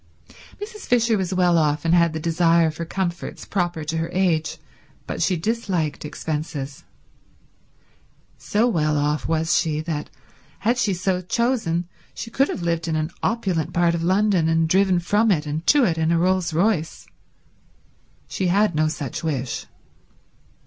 [0.59, 0.87] Mrs.
[0.87, 4.57] Fisher was well off and had the desire for comforts proper to her age,
[5.05, 6.83] but she disliked expenses.
[8.39, 10.09] So well off was she that,
[10.61, 11.85] had she so chosen,
[12.15, 15.63] she could have lived in an opulent part of London and driven from it and
[15.67, 17.05] to it in a Rolls Royce.
[18.27, 19.67] She had no such wish.